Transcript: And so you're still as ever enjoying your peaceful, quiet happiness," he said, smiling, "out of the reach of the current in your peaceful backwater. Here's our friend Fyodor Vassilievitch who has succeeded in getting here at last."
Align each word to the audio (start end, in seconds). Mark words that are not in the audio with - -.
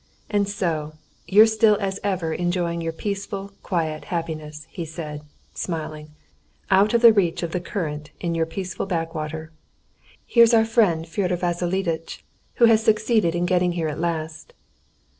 And 0.31 0.49
so 0.49 0.93
you're 1.27 1.45
still 1.45 1.77
as 1.79 1.99
ever 2.03 2.33
enjoying 2.33 2.81
your 2.81 2.91
peaceful, 2.91 3.51
quiet 3.61 4.05
happiness," 4.05 4.65
he 4.71 4.83
said, 4.83 5.21
smiling, 5.53 6.09
"out 6.71 6.95
of 6.95 7.03
the 7.03 7.13
reach 7.13 7.43
of 7.43 7.51
the 7.51 7.59
current 7.59 8.09
in 8.19 8.33
your 8.33 8.47
peaceful 8.47 8.87
backwater. 8.87 9.51
Here's 10.25 10.55
our 10.55 10.65
friend 10.65 11.07
Fyodor 11.07 11.35
Vassilievitch 11.35 12.25
who 12.55 12.65
has 12.65 12.81
succeeded 12.83 13.35
in 13.35 13.45
getting 13.45 13.73
here 13.73 13.89
at 13.89 13.99
last." 13.99 14.55